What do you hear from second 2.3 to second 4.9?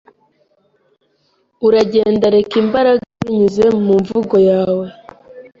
reka imbaraga binyuze mumvugo yawe